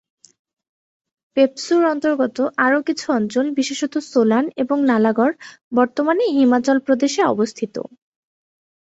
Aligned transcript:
পেপসু-র 1.37 1.83
অন্তর্গত 1.85 2.37
আরও 2.57 2.79
কিছু 2.87 3.05
অঞ্চল, 3.11 3.45
বিশেষত 3.55 3.93
সোলান 4.11 4.45
এবং 4.57 4.77
নালাগড়, 4.85 5.33
বর্তমানে 5.71 6.23
হিমাচল 6.37 6.77
প্রদেশে 6.87 7.21
অবস্থিত। 7.25 7.75